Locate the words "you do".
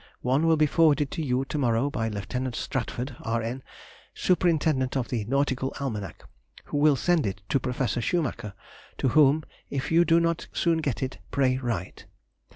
9.91-10.19